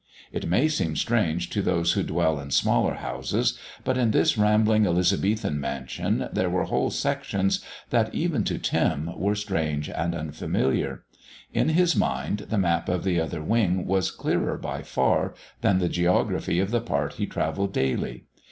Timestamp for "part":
16.81-17.13